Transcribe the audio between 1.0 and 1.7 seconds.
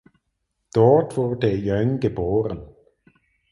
wurde